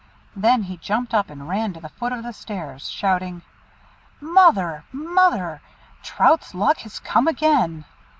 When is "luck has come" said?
6.55-7.27